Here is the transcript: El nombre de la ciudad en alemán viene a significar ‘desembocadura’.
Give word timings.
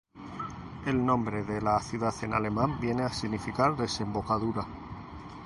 El 0.87 1.05
nombre 1.05 1.43
de 1.43 1.61
la 1.61 1.79
ciudad 1.79 2.11
en 2.23 2.33
alemán 2.33 2.79
viene 2.81 3.03
a 3.03 3.13
significar 3.13 3.77
‘desembocadura’. 3.77 4.65